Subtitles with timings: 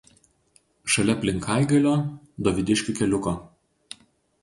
[0.93, 3.39] Šalia Plinkaigalio–Dovydiškių keliuko.